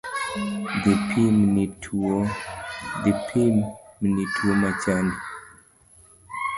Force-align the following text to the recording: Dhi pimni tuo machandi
Dhi 0.81 0.93
pimni 3.27 4.23
tuo 4.35 4.51
machandi 4.61 5.15